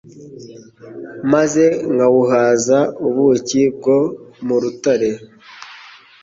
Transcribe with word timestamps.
maze 1.31 1.63
nkawuhaza 1.93 2.79
ubuki 3.07 3.61
bwo 3.75 3.97
mu 4.45 4.55
rutare» 4.61 5.09